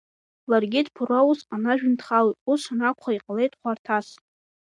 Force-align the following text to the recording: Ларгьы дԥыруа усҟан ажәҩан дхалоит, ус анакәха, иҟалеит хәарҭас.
Ларгьы 0.49 0.81
дԥыруа 0.85 1.29
усҟан 1.29 1.63
ажәҩан 1.71 1.95
дхалоит, 1.99 2.37
ус 2.51 2.61
анакәха, 2.73 3.11
иҟалеит 3.17 3.53
хәарҭас. 3.59 4.07